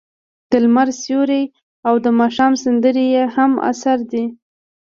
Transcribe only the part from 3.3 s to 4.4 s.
هم اثار دي.